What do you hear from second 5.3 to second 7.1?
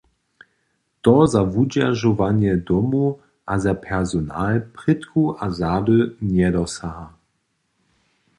a zady njedosaha.